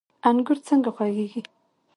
انګور 0.29 0.57
څنګه 0.67 0.89
خوږیږي؟ 0.95 1.41